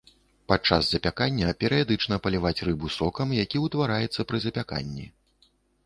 [0.51, 5.05] Падчас запякання перыядычна паліваць рыбу сокам, які утвараецца пры запяканні.